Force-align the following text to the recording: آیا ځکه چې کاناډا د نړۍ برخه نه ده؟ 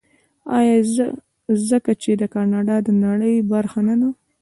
آیا 0.57 0.77
ځکه 1.69 1.91
چې 2.01 2.11
کاناډا 2.33 2.77
د 2.87 2.89
نړۍ 3.05 3.35
برخه 3.51 3.79
نه 3.87 3.95
ده؟ 3.99 4.09